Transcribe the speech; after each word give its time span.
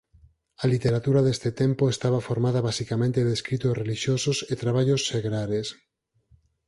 A 0.63 0.65
literatura 0.73 1.21
deste 1.23 1.49
tempo 1.61 1.83
estaba 1.95 2.25
formada 2.29 2.59
basicamente 2.69 3.19
de 3.27 3.33
escritos 3.37 3.77
relixiosos 3.81 4.37
e 4.51 4.53
traballos 4.63 5.01
segrares. 5.11 5.67